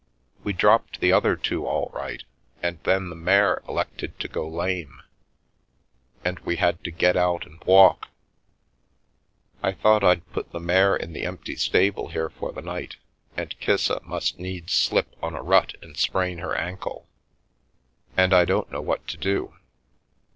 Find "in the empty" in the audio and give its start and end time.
10.95-11.55